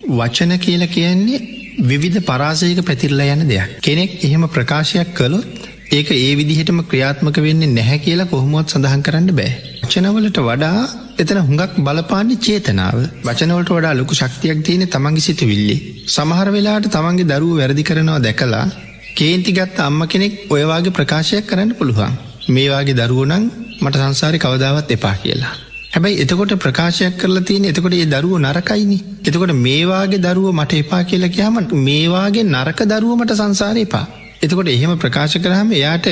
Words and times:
වචන 0.00 0.52
කියල 0.58 0.82
කියන්නේ 0.88 1.40
විවිධ 1.82 2.20
පරාසයක 2.22 2.80
පැතිරලා 2.82 3.34
යන 3.34 3.42
දෙයක්. 3.46 3.80
කෙනෙක් 3.80 4.10
එහෙම 4.20 4.48
ප්‍රකාශයක් 4.48 5.12
කළොත් 5.14 5.46
ඒක 5.90 6.10
ඒ 6.12 6.32
විදිහටම 6.34 6.80
ක්‍රියාත්මක 6.82 7.36
වෙන්නේ 7.38 7.68
නැහැ 7.68 7.98
කියලා 7.98 8.26
කොහොමුවත් 8.26 8.68
සඳහන් 8.68 9.02
කරන්න 9.02 9.30
බෑ. 9.30 9.52
වචනවලට 9.82 10.40
වඩා 10.40 10.80
එතන 11.18 11.40
හුඟක් 11.40 11.78
බලපාන්නේ 11.78 12.38
චේතනාව 12.38 12.98
වචනවලට 13.22 13.70
වඩා 13.70 13.94
ලොකු 13.94 14.14
ශක්තියක් 14.14 14.60
තියෙන 14.62 14.88
තමන්ගේ 14.88 15.20
සිත 15.20 15.40
විල්ලි. 15.42 15.76
සමහර 16.08 16.48
වෙලාට 16.50 16.88
තමන්ගේ 16.88 17.30
දරුව 17.32 17.56
වැරදි 17.56 17.82
කරනවා 17.82 18.20
දැකලා 18.20 18.66
කේන්ති 19.14 19.52
ගත්ත 19.52 19.80
අම්ම 19.80 20.02
කෙනෙක් 20.08 20.46
ඔයවාගේ 20.48 20.92
ප්‍රකාශයක් 20.92 21.44
කරන්න 21.46 21.74
පුළුවන්. 21.74 22.20
මේවාගේ 22.48 22.96
දරුවනං 22.96 23.50
මට 23.80 23.96
සංසාරි 23.98 24.38
කවදාවත් 24.38 24.88
එපා 24.90 25.16
කියලා. 25.16 25.69
හැබැයි 25.90 26.20
එතකොට 26.20 26.52
ප්‍රකාශයක් 26.56 27.14
කරලා 27.18 27.42
තියෙන 27.42 27.64
එතකොට 27.64 27.94
ඒ 27.94 28.06
දරුව 28.06 28.34
නරකයිනි. 28.38 28.98
එතකොට 29.24 29.52
මේවාගේ 29.58 30.20
දරුව 30.20 30.46
මට 30.52 30.78
එපා 30.78 31.02
කියලා 31.04 31.30
කියහම 31.30 31.56
මේවාගේ 31.80 32.44
නරක 32.46 32.80
දරුවමට 32.86 33.34
සංසාර 33.34 33.78
එපා. 33.78 34.04
එතකොට 34.40 34.68
එහෙම 34.68 34.92
ප්‍රකාශ 34.98 35.36
කරහම 35.38 35.72
එයාට 35.72 36.06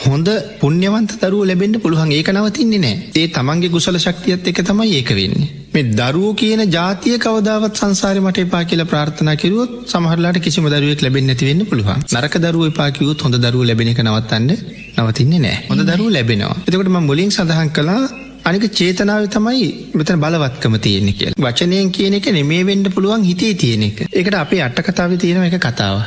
හොඳ 0.00 0.28
පුුණ්‍යවන්ත 0.60 1.18
දරුව 1.20 1.42
ලැබෙන්ට 1.44 1.82
පුළුවන් 1.82 2.12
ඒක 2.12 2.30
නවතින්නේ 2.32 2.80
නෑ 2.80 2.96
ඒ 3.16 3.26
තමන්ගේ 3.30 3.70
කුසල 3.70 3.98
ශක්තියත් 3.98 4.46
එක 4.46 4.60
තමයි 4.62 4.94
ඒක 4.94 5.12
වෙන්නේ. 5.12 5.50
මේ 5.72 5.84
දරුවෝ 5.92 6.32
කියන 6.34 6.60
ජාතිය 6.70 7.16
කවදාවත් 7.20 7.76
සංසාර 7.76 8.16
මට 8.20 8.42
එපා 8.42 8.64
කියලා 8.64 8.86
ප්‍රාර්ථනා 8.86 9.36
කිරුවොත් 9.36 9.72
සමහරලාට 9.88 10.38
කිසිම 10.40 10.68
දරුවෙක් 10.68 11.02
ලැබෙන් 11.02 11.26
නැතිවෙන්න 11.26 11.62
පුළුවන් 11.66 12.04
නරක 12.12 12.36
දරුව 12.40 12.66
පාකිවුත් 12.72 13.24
හොඳ 13.24 13.38
දරුව 13.40 13.64
ලැබෙන 13.64 13.90
එක 13.90 14.02
නවත්තන්න 14.02 14.50
නවතින්නේ 14.98 15.40
නෑ 15.40 15.56
හොඳ 15.64 15.82
දරුව 15.86 16.12
ලැබෙනවා 16.12 16.58
එතකොට 16.62 16.90
ම 16.90 17.00
මුලින් 17.04 17.32
සඳහන් 17.32 17.72
කලා 17.72 18.02
අනික 18.44 18.66
චේතනාව 18.72 19.28
තමයි 19.28 19.70
මෙතන 19.94 20.20
බලවත්කම 20.20 20.76
තියෙන 20.80 21.08
කිය 21.12 21.32
වචනයෙන් 21.38 21.88
කියන 21.90 22.14
එක 22.14 22.28
නෙමේ 22.32 22.64
වෙන්ඩ 22.64 22.92
පුළුවන් 22.94 23.24
හිතේ 23.24 23.54
තියෙන 23.56 23.88
එක 23.88 24.04
එකට 24.12 24.36
අපේ 24.36 24.62
අට්ට 24.62 24.84
කතාව 24.84 25.16
තියෙන 25.18 25.44
එක 25.44 25.58
කතාව 25.60 26.04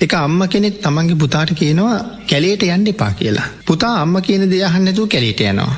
එක 0.00 0.14
අම්ම 0.16 0.40
කෙනෙක් 0.48 0.76
තමන්ගේ 0.80 1.16
පුතාට 1.16 1.50
කියනවා 1.54 1.96
කැලේට 2.26 2.62
යන්න 2.66 2.86
එපා 2.88 3.12
කියලා. 3.12 3.48
පුතා 3.64 3.94
අම්ම 4.00 4.16
කියන 4.20 4.44
දේ 4.50 4.62
අහන්නැතුව 4.64 5.06
කැලේට 5.08 5.42
යනවා. 5.42 5.74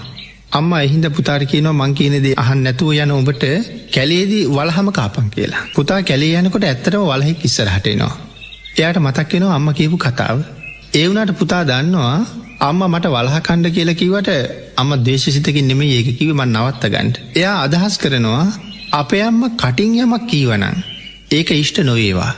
අම්ම 0.52 0.70
එහින්ද 0.76 1.06
පුතාට 1.10 1.44
කියනවා 1.44 1.74
මං 1.74 1.94
කියන 1.94 2.16
දේ 2.24 2.34
අහන් 2.36 2.60
නැතුව 2.62 2.92
යන 2.96 3.12
ඔබට 3.12 3.44
කැලේදී 3.94 4.42
වලහම 4.48 4.88
කාපන් 4.92 5.28
කියලා. 5.30 5.62
පුතා 5.74 6.00
කැලේ 6.02 6.40
යනකොට 6.40 6.64
ඇත්තටම 6.64 7.04
වලහෙක් 7.04 7.44
ඉස්සරහටෙනවා. 7.44 8.12
එයාට 8.74 8.98
මතක් 8.98 9.30
වෙනවා 9.32 9.54
අම්ම 9.54 9.68
කියපු 9.74 9.98
කතාව. 9.98 10.38
ඒ 10.94 11.06
වුණට 11.06 11.38
පුතා 11.40 11.62
දන්නවා 11.64 12.16
අම්ම 12.62 12.80
මට 12.86 13.12
වලහකණ්ඩ 13.14 13.74
කියලා 13.76 14.00
කිවට 14.00 14.30
අම්ම 14.76 14.92
දේශසිතකින් 15.04 15.66
නෙමේ 15.66 15.92
ඒක 15.92 16.08
කිව 16.18 16.30
මන් 16.32 16.50
නවත්ත 16.54 16.90
ගන්ට. 16.90 17.16
එයා 17.34 17.56
අදහස් 17.62 17.96
කරනවා 17.98 18.46
අපේ 18.92 19.22
අම්ම 19.22 19.42
කටින් 19.54 19.94
යමක් 19.98 20.26
කීවනං 20.26 20.76
ඒක 21.30 21.50
ඉෂ්ට 21.52 21.78
නොවේවා. 21.82 22.32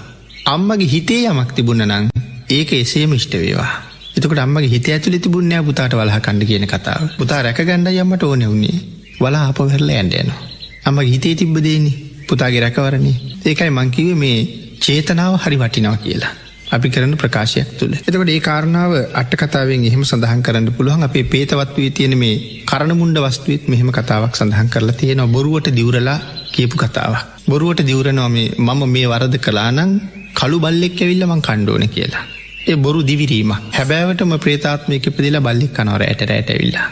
අම්මගේ 0.46 0.88
හිතේ 0.88 1.22
යමක් 1.26 1.50
තිබුණ 1.52 1.84
නං 1.86 2.06
ඒක 2.50 2.72
එසේම 2.74 3.12
ඉෂ්ට 3.12 3.34
වේවා. 3.36 3.70
එතකට 4.14 4.38
අම්මගේ 4.38 4.68
හිත 4.68 4.88
ඇතුලි 4.88 5.18
තිබුණෑ 5.18 5.64
පුතාට 5.64 5.94
වලහ 5.94 6.18
කණ්ඩ 6.20 6.48
කියන 6.48 6.66
කතාව 6.66 7.02
පුතා 7.16 7.40
රැකගණ්ඩ 7.42 7.92
යම්මට 7.94 8.22
ඕන 8.22 8.44
වුණේ 8.44 8.78
වලා 9.20 9.44
අප 9.48 9.58
වෙරල 9.64 9.90
ඇන්ඩයනවා. 9.90 10.40
අම්ම 10.84 10.98
හිතේ 11.04 11.34
තිබ්බදේනි 11.36 11.92
පුතාගේ 12.28 12.62
රැකවරණය 12.62 13.12
ඒකයි 13.44 13.70
මංකිව 13.72 14.10
මේ 14.16 14.38
චේතනාව 14.80 15.38
හරි 15.38 15.56
වටිනවා 15.58 15.98
කියලා. 15.98 16.34
අපි 16.68 16.88
කරන 16.88 17.12
ප්‍රකාශයක් 17.16 17.68
තුළ 17.78 17.94
එතකට 17.96 18.28
ඒ 18.28 18.40
කාරණාව 18.40 18.92
අට 19.14 19.32
කතාවෙන් 19.34 19.84
එහෙම 19.88 20.02
සඳහන් 20.04 20.42
කරන්න 20.42 20.72
පුළුවන් 20.72 21.02
අපේ 21.02 21.24
පේතවත්වී 21.26 21.90
තියෙන 21.90 22.14
මේ 22.18 22.64
කරණමුන්ඩ 22.66 23.18
වස්තුවත් 23.18 23.68
මෙහෙම 23.68 23.90
කතාවක් 23.90 24.34
සඳහන් 24.34 24.68
කරලා 24.68 24.98
තියෙන 25.00 25.22
බොරුවට 25.28 25.68
දිවරලා 25.70 26.18
කියපු 26.52 26.76
කතාවක්. 26.76 27.24
බොරුවට 27.48 27.82
දිවරනවා 27.86 28.28
මේ 28.28 28.48
මම 28.58 28.82
මේ 28.88 29.06
වරද 29.06 29.36
කලානං 29.38 29.92
කළු 30.34 30.58
බල්ලෙක් 30.58 30.98
ඇවිල්ලමං 30.98 31.42
කණ්ඩෝන 31.42 31.84
කියලා. 31.88 32.24
ඒ 32.68 32.76
බොරු 32.76 33.00
දිවිරීම 33.02 33.52
හැබෑවටම 33.70 34.32
ප්‍රේතාත්මයක 34.38 35.06
පදිලා 35.16 35.44
බල්ලෙක් 35.48 35.72
කනවර 35.72 36.02
ඇට 36.04 36.22
රෑට 36.30 36.50
ඇවිල්ලා. 36.50 36.88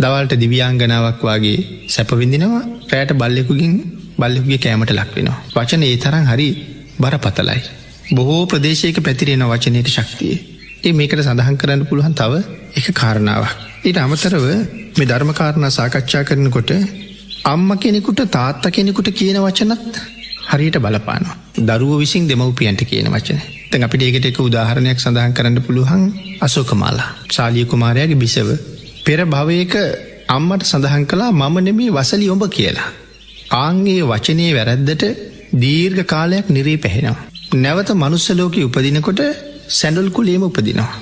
දවල්ට 0.00 0.34
දිවියංගනාවක් 0.42 1.22
වගේ 1.28 1.58
සැපවිඳිනවා 1.88 2.64
රෑට 2.92 3.12
බල්ලෙකුගින් 3.14 3.74
බල්ලෙකුගේ 4.18 4.58
කෑමට 4.58 4.92
ලක්වෙනවා. 4.92 5.38
වචන 5.54 5.82
ඒ 5.82 5.96
තරන් 5.98 6.26
හරි 6.26 6.48
බර 7.00 7.16
පතලයි. 7.18 7.62
බොහෝ 8.12 8.46
ප්‍රදේශයක 8.46 8.98
පැතිරෙන 9.00 9.44
වචනයට 9.44 9.88
ශක්තිය. 9.88 10.34
ඒ 10.82 10.92
මේකට 10.92 11.20
සඳහන් 11.20 11.56
කරන්න 11.56 11.86
පුළුවන් 11.86 12.14
තව 12.14 12.42
එක 12.74 12.88
කාරණාවක්. 12.94 13.52
ඊට 13.82 13.98
අමතරව 13.98 14.44
මේ 14.96 15.06
ධර්මකාරණ 15.06 15.70
සාකච්ඡා 15.70 16.24
කරනකොට 16.24 16.72
අම්ම 17.44 17.70
කෙනෙකුට 17.76 18.22
තාත්ත 18.30 18.66
කෙනෙකුට 18.70 19.08
කියන 19.12 19.38
වචනත් 19.38 20.04
හරියට 20.48 20.78
බලපානවා. 20.78 21.36
දරුව 21.60 21.98
විසින් 21.98 22.28
දෙමවපියන්ට 22.28 22.84
කියන 22.84 23.08
වචන. 23.08 23.40
තැන් 23.70 23.84
අපිට 23.84 24.02
ඒකට 24.02 24.26
එක 24.26 24.40
උදාහරණයක් 24.40 24.98
සඳහන් 24.98 25.32
කරන්න 25.32 25.62
පුළුවන් 25.62 26.04
අසෝකමාලා 26.40 27.10
ශාලිය 27.30 27.66
කුමාරයාගේ 27.66 28.18
බිසව. 28.18 28.48
පෙර 29.04 29.20
භවයක 29.26 29.74
අම්මට 30.28 30.64
සඳහන් 30.64 31.06
කලා 31.06 31.32
මම 31.32 31.56
නෙමේ 31.60 31.90
වසලි 31.90 32.28
ඔඹ 32.28 32.44
කියලා. 32.50 32.88
ආංගේ 33.56 34.00
වචනය 34.04 34.48
වැරැද්දට 34.52 35.04
දීර්ඝ 35.56 36.02
කාලයක් 36.06 36.46
නිරේ 36.48 36.78
පැහෙනවා. 36.78 37.31
නැවත 37.54 37.90
මනුස්සලෝක 37.94 38.56
උපදිනකොට 38.58 39.20
සැඩල් 39.70 40.08
කුලේම 40.10 40.42
උපදිනවා. 40.42 40.92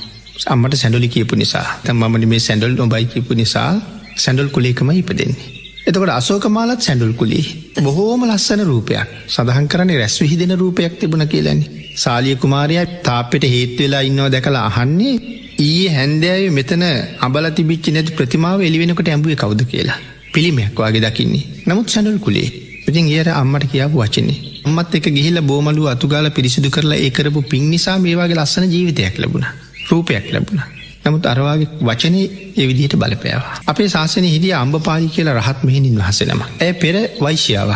අම්මට 0.47 0.75
සැඩලි 0.75 1.09
කියපු 1.09 1.37
නිසා 1.37 1.67
තැ 1.85 1.95
මමන 1.95 2.29
මේ 2.29 2.41
සැඩල් 2.41 2.75
ඔබයි 2.81 3.07
කියපු 3.07 3.35
නිසා 3.35 3.71
සැඩල් 4.17 4.49
කුලේකම 4.49 4.91
ඉපදෙන්නේ. 4.93 5.61
එතකොට 5.83 6.11
අසෝකමාලත් 6.11 6.81
සැඩුල් 6.81 7.13
කුලි. 7.13 7.41
බොහෝම 7.77 8.23
ලස්සන 8.27 8.63
රූපයක්. 8.63 9.07
සඳහන් 9.29 9.67
කරන්නේ 9.69 9.99
රැස් 9.99 10.17
විහිදෙන 10.23 10.55
රූපයක් 10.59 10.99
තිබුණ 11.01 11.27
කියලනි. 11.27 11.65
සාලිය 11.97 12.37
කුමාරයක් 12.37 12.91
තාපෙට 13.03 13.45
හේත්වෙලා 13.45 14.03
ඉන්නවා 14.03 14.31
දැකලා 14.31 14.65
අහන්නේ 14.67 15.15
ඊයේ 15.59 15.95
හැන්දෑව 15.97 16.53
මෙතන 16.53 16.85
අබල 17.21 17.47
තිබිච්චි 17.51 17.93
නැති 17.93 18.17
ප්‍රතිමාව 18.19 18.61
එලිවෙනකට 18.61 19.09
ඇඹුවේ 19.09 19.41
කවුද 19.43 19.63
කියලා. 19.73 19.99
පිළිමයක් 20.35 20.79
වගේ 20.79 21.05
දකින්නේ. 21.07 21.45
නමුත් 21.67 21.89
සැඩුල් 21.89 22.19
කුලේ. 22.19 22.49
ඉතින් 22.89 23.07
ඒයට 23.09 23.33
අම්මට 23.35 23.71
කියාපු 23.73 24.03
වචනේ. 24.03 24.50
අම්මත් 24.71 24.95
එක 24.95 25.07
ගිහිල 25.11 25.41
බෝමලු 25.45 25.89
අතුගාල 25.89 26.29
පිරිසිදු 26.33 26.71
කරලා 26.71 27.01
ඒකරපු 27.01 27.43
පින් 27.45 27.71
නිසා 27.71 27.97
මේවාගේ 28.01 28.39
ලස්සන 28.39 28.69
ජීවිතයක් 28.69 29.17
ලැබුණ 29.19 29.49
රූපයක් 29.87 30.27
ලැබුණ 30.33 30.63
නමුත් 31.03 31.25
අරවාගේ 31.27 31.69
වචනය 31.81 32.21
එවිදිහට 32.57 32.95
බලපෑව. 32.97 33.43
අපේ 33.67 33.89
ශාසන 33.89 34.27
හිදිය 34.27 34.53
අම්බපාලි 34.55 35.09
කියලා 35.09 35.37
රහත් 35.37 35.61
මෙහිනින් 35.63 35.97
වහසෙනම. 35.99 36.43
ඇය 36.59 36.73
පෙර 36.75 36.95
වෛශ්‍යාව. 37.21 37.71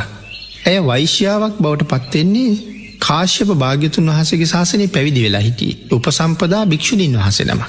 ඇය 0.64 0.78
වෛශ්‍යාවක් 0.82 1.56
බවට 1.58 1.90
පත්වෙන්නේ 1.92 2.50
කාශ්‍යප 3.00 3.50
භාග්‍යතුන් 3.56 4.10
වහසගේ 4.10 4.46
ශාසනය 4.46 4.86
පැවිදි 4.88 5.24
වෙලා 5.24 5.42
හිටිය. 5.42 5.72
උපසම්පදා 5.90 6.62
භික්ෂුණීන් 6.66 7.16
වහසෙනම. 7.18 7.64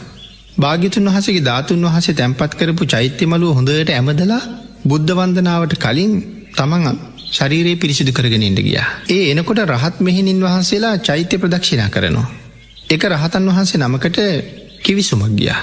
භාග්‍යතුන් 0.57 1.09
වහසගේ 1.09 1.43
ධාතුන් 1.43 1.81
වහස 1.85 2.07
තැන්පත් 2.13 2.53
කරපු 2.53 2.83
චෛත්‍යමලුව 2.87 3.51
හොඳට 3.53 3.91
ඇමදලා 3.91 4.43
බුද්ධ 4.85 5.11
වන්දනාවට 5.13 5.75
කලින් 5.77 6.13
තමන් 6.53 6.97
ශරීරයේ 7.31 7.75
පිරිසිදු 7.75 8.11
කරගෙනෙන්ට 8.11 8.59
ගියා. 8.59 8.87
ඒ 9.09 9.31
එනකොට 9.31 9.59
රහත් 9.65 10.01
මෙහිනින් 10.01 10.41
වහන්සේලා 10.41 10.97
චෛත්‍ය 10.97 11.37
ප්‍රදක්ෂිනා 11.37 11.89
කරනවා. 11.89 12.27
එක 12.89 13.03
රහතන් 13.05 13.47
වහන්සේ 13.49 13.79
නමකට 13.79 14.19
කිවිසුමක් 14.83 15.35
ගියා. 15.35 15.59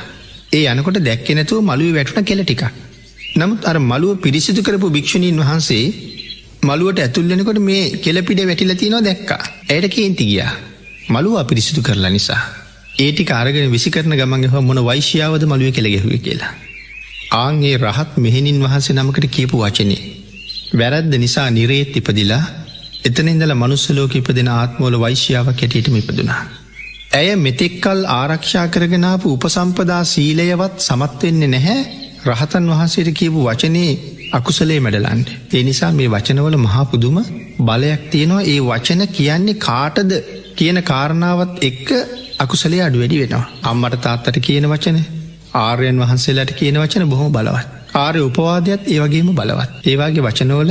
ඒ 0.52 0.64
යනකොට 0.68 0.98
දැක්ක 1.00 1.28
නැතුව 1.30 1.62
මළුව 1.62 1.94
වැටුන 1.94 2.24
කෙල 2.24 2.42
ටික. 2.44 2.64
නමුත් 3.36 3.64
අර 3.64 3.76
මළුව 3.80 4.20
පිරිසිදු 4.20 4.62
කරපු 4.62 4.90
භික්ෂණීන් 4.90 5.38
වහන්සේ 5.38 5.84
මළුවට 6.62 6.98
ඇතුල්ලෙනකොට 6.98 7.60
මේ 7.60 7.84
කෙලපිඩ 7.98 8.40
වැටිල 8.42 8.74
තියනවා 8.74 9.02
දැක්කා. 9.02 9.42
ඇයට 9.70 9.88
කේන්ති 9.88 10.24
ගියා. 10.24 10.50
මළුව 11.10 11.46
පිරිසිදු 11.46 11.82
කරලා 11.82 12.10
නිසා. 12.10 12.42
ඒටි 12.98 13.24
කාරගෙන 13.24 13.70
විසි 13.70 13.90
කරන 13.90 14.12
ගමන්ගහ 14.12 14.60
මොන 14.60 14.84
වෛශ්‍යාවද 14.84 15.44
මළුව 15.44 15.72
කෙළගෙහුව 15.72 16.12
කියලා. 16.18 16.52
ආන්ගේ 17.32 17.76
රහත් 17.78 18.10
මෙහෙණින් 18.16 18.58
වහන්සේ 18.62 18.94
නමකට 18.94 19.26
කියපු 19.30 19.56
වචනේ. 19.56 20.21
වැරද්ද 20.72 21.14
නිසා 21.16 21.48
නිරේත් 21.50 21.96
ඉපදිලා 21.96 22.42
එතනින්දල 23.04 23.52
මනුස්සලෝක 23.54 24.12
ඉපදෙන 24.14 24.48
ආත්මෝල 24.50 24.94
වෛශ්‍යාවක් 24.96 25.58
කැටියටම 25.58 25.96
ඉපදුනා. 25.96 26.40
ඇය 27.12 27.28
මෙතෙක්කල් 27.38 28.00
ආරක්ෂා 28.10 28.66
කරගෙනාපු 28.68 29.32
උපසම්පදා 29.32 30.02
සීලයවත් 30.04 30.78
සමත්වෙන්නේ 30.80 31.50
නැහැ 31.50 31.80
රහතන් 32.26 32.70
වහන්සේට 32.70 33.10
කියපු 33.12 33.40
වචනේ 33.42 33.90
අකුසලේ 34.32 34.80
මැඩලන්ට. 34.80 35.28
ඒ 35.50 35.62
නිසා 35.62 35.92
මේ 35.92 36.08
වචනවල 36.08 36.56
මහාපුදුම 36.58 37.18
බලයක් 37.62 38.08
තියෙනවා 38.10 38.42
ඒ 38.44 38.58
වචන 38.62 39.02
කියන්නේ 39.10 39.60
කාටද 39.60 40.12
කියන 40.56 40.78
කාරණාවත් 40.84 41.54
එක්ක 41.62 41.88
අකුසලේ 42.38 42.82
අඩු 42.82 43.02
වැඩි 43.02 43.22
වෙනවා. 43.22 43.44
අම්මට 43.64 44.00
තාත්තට 44.00 44.40
කියන 44.40 44.70
වචන 44.70 44.98
ආර්යන් 45.58 46.02
වහන්සේලාට 46.02 46.52
කියන 46.54 46.82
වචන 46.82 47.08
බොහොම 47.08 47.32
බලවත්. 47.32 47.81
ආරය 47.94 48.20
උපවාදයක් 48.20 48.86
ඒවගේම 48.86 49.28
බලවත්. 49.32 49.70
ඒවාගේ 49.84 50.22
වචනෝල 50.22 50.70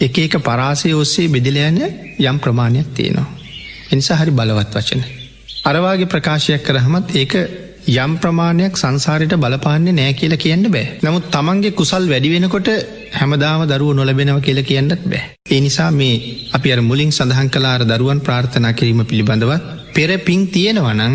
එක 0.00 0.18
එක 0.18 0.34
පරාසය 0.40 0.92
ඔස්සේ 0.94 1.28
බෙදිලයන 1.28 1.80
යම් 2.20 2.36
ප්‍රමාණයක් 2.38 2.94
තියෙනවා. 2.94 3.26
එනිසා 3.90 4.16
හරි 4.16 4.32
බලවත් 4.32 4.74
වචන. 4.74 5.02
අරවාගේ 5.64 6.06
ප්‍රකාශයක් 6.06 6.62
කරහමත් 6.62 7.16
ඒක 7.16 7.34
යම් 7.88 8.12
ප්‍රමාණයක් 8.18 8.76
සංසාරයට 8.76 9.34
බලපාන්නේ 9.36 9.92
නෑ 9.92 10.12
කියල 10.12 10.36
කියන්න 10.36 10.64
බෑ 10.68 10.86
නමුත් 11.02 11.26
තමන්ගේ 11.30 11.72
කුසල් 11.72 12.06
වැඩි 12.06 12.30
වෙනකොට 12.30 12.70
හැමදාම 13.12 13.66
දරුව 13.66 13.92
නොලබෙනව 13.94 14.40
කියල 14.40 14.62
කියන්නත් 14.62 15.04
බෑ. 15.04 15.22
ඒ 15.46 15.60
නිසා 15.60 15.90
මේ 15.90 16.16
අපි 16.52 16.72
අර 16.72 16.80
මුලින් 16.82 17.10
සඳහන් 17.10 17.50
කලාර 17.50 17.82
දරුවන් 17.84 18.20
ප්‍රාර්ථනා 18.20 18.72
කිරීම 18.72 19.04
පිළිබඳවත් 19.04 19.62
පෙර 19.94 20.10
පින් 20.20 20.46
තියෙනවනං 20.48 21.14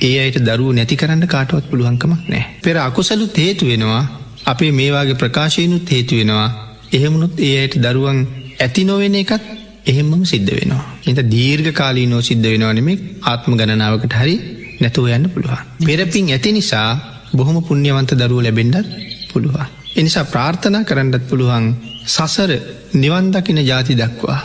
ඒ 0.00 0.16
අයට 0.20 0.38
දරුව 0.40 0.72
නැති 0.72 0.96
කරන්න 0.96 1.26
කාටවත් 1.28 1.70
පුළුවන්කමක් 1.70 2.22
නෑ. 2.26 2.44
පෙර 2.62 2.76
අකුසලුත් 2.80 3.36
හේතු 3.38 3.66
වෙනවා 3.66 4.23
අපේ 4.44 4.72
මේවාගේ 4.72 5.14
ප්‍රකාශයනුත් 5.14 5.90
හේතු 5.90 6.16
වෙනවා 6.16 6.48
එහෙමුණුත් 6.92 7.34
ඒ 7.40 7.54
අයට 7.60 7.76
දරුවන් 7.78 8.18
ඇති 8.60 8.82
නොවෙන 8.84 9.14
එකත් 9.16 9.44
එහෙමම 9.84 10.22
සිද්ධ 10.24 10.50
වෙනවා. 10.50 10.84
එත 11.06 11.20
දීර්ඝ 11.28 11.70
කාලී 11.72 12.06
නෝ 12.06 12.20
සිද්ධ 12.20 12.46
වෙනවානෙමෙක් 12.46 13.00
ආත්ම 13.22 13.52
ගණනාවකට 13.52 14.14
හරි 14.14 14.36
නැතුව 14.80 15.08
යන්න 15.08 15.26
පුළුවන්. 15.28 15.64
පෙරපින් 15.80 16.28
ඇති 16.28 16.52
නිසා 16.52 16.88
බොහොම 17.32 17.58
පුුණ්්‍යවන්ත 17.62 18.12
දරුව 18.14 18.40
ලැබෙන්ඩත් 18.40 18.88
පුළුවන්. 19.30 19.66
එනිසා 19.96 20.24
ප්‍රාර්ථනා 20.24 20.84
කරන්නත් 20.84 21.24
පුළුවන් 21.28 21.66
සසර 22.06 22.52
නිවන්දකින 22.94 23.60
ජාති 23.62 23.94
දක්වා. 23.94 24.40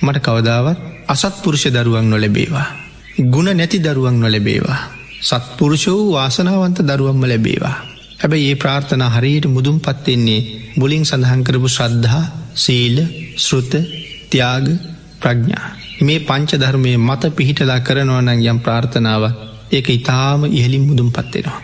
මට 0.00 0.18
කවදාවත් 0.20 0.78
අසත්පුරුෂ 1.06 1.64
දරුවන් 1.68 2.06
නොලැබේවා. 2.06 2.66
ගුණ 3.26 3.50
නැති 3.52 3.78
දරුවන් 3.80 4.16
නොලැබේවා. 4.16 4.80
සත්පුරුෂ 5.22 5.86
වූ 5.88 6.12
වාසනාවන්ත 6.12 6.78
දරුවම්ම 6.82 7.24
ලැබේවා. 7.24 7.91
හැබැයි 8.22 8.50
ඒ 8.50 8.54
ප්‍රාර්ථනා 8.54 9.10
හරියට 9.10 9.46
මුදුම් 9.48 9.76
පත්වෙන්නේ 9.80 10.40
බුලින් 10.78 11.04
සඳහංකරපු 11.04 11.68
ශ්‍රද්ධහා 11.68 12.24
සීල 12.56 12.98
ශෘත 13.36 13.72
ත්‍යාග 14.30 14.66
ප්‍රඥා. 15.20 15.66
මේ 16.00 16.20
පංච 16.20 16.60
ධර්මය 16.60 16.92
මත 16.98 17.32
පිහිටලා 17.36 17.80
කරනවනං 17.80 18.46
යම් 18.46 18.60
ප්‍රාර්ථනාව 18.60 19.24
ඒක 19.72 19.88
ඉතාම 19.90 20.40
ඉහලින් 20.50 20.84
මුදුම් 20.86 21.10
පත්වෙනවා. 21.10 21.62